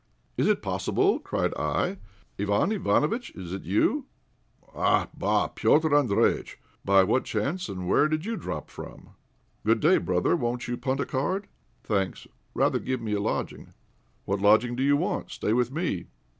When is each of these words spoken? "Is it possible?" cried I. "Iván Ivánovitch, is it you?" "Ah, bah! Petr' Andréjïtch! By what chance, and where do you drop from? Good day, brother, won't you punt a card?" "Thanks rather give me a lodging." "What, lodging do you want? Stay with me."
"Is 0.35 0.47
it 0.47 0.63
possible?" 0.63 1.19
cried 1.19 1.53
I. 1.53 1.99
"Iván 2.39 2.75
Ivánovitch, 2.75 3.37
is 3.37 3.53
it 3.53 3.65
you?" 3.65 4.07
"Ah, 4.73 5.09
bah! 5.15 5.47
Petr' 5.49 5.91
Andréjïtch! 5.91 6.55
By 6.83 7.03
what 7.03 7.23
chance, 7.23 7.69
and 7.69 7.87
where 7.87 8.07
do 8.07 8.15
you 8.17 8.35
drop 8.35 8.71
from? 8.71 9.09
Good 9.63 9.79
day, 9.79 9.99
brother, 9.99 10.35
won't 10.35 10.67
you 10.67 10.75
punt 10.75 11.01
a 11.01 11.05
card?" 11.05 11.45
"Thanks 11.83 12.25
rather 12.55 12.79
give 12.79 12.99
me 12.99 13.13
a 13.13 13.21
lodging." 13.21 13.75
"What, 14.25 14.41
lodging 14.41 14.75
do 14.75 14.81
you 14.81 14.97
want? 14.97 15.29
Stay 15.29 15.53
with 15.53 15.71
me." 15.71 16.07